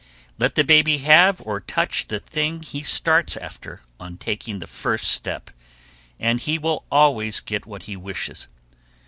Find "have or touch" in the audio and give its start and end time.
0.97-2.07